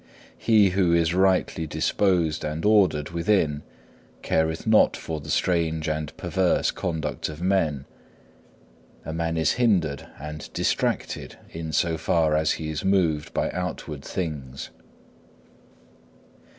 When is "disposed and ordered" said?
1.67-3.09